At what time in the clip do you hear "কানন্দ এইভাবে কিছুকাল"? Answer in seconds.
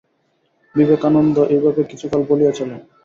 1.03-2.21